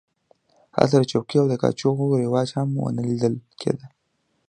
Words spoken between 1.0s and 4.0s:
چوکیو او کاچوغو رواج هم نه و لیدل کېده.